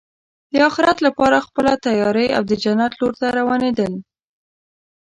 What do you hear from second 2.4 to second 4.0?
د جنت لور ته روانېدل.